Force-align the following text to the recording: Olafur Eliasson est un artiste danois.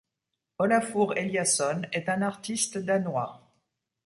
Olafur 0.57 1.15
Eliasson 1.15 1.83
est 1.91 2.09
un 2.09 2.23
artiste 2.23 2.79
danois. 2.79 3.39